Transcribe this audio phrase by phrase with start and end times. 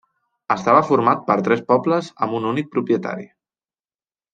[0.55, 3.33] Estava format per tres pobles amb un únic propietari.